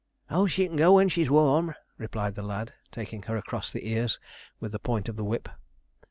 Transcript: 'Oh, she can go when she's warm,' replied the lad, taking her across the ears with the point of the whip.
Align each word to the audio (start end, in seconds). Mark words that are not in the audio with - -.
'Oh, 0.31 0.47
she 0.47 0.65
can 0.65 0.77
go 0.77 0.95
when 0.95 1.09
she's 1.09 1.29
warm,' 1.29 1.75
replied 1.99 2.33
the 2.33 2.41
lad, 2.41 2.73
taking 2.91 3.21
her 3.29 3.37
across 3.37 3.71
the 3.71 3.87
ears 3.87 4.19
with 4.59 4.71
the 4.71 4.79
point 4.79 5.07
of 5.07 5.15
the 5.15 5.23
whip. 5.23 5.47